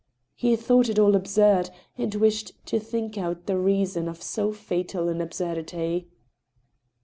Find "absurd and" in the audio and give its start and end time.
1.15-2.15